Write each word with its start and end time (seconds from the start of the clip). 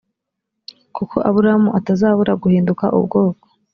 kuko 0.95 1.15
aburahamu 1.29 1.69
atazabura 1.79 2.31
guhinduka 2.43 2.85
ubwoko 2.97 3.45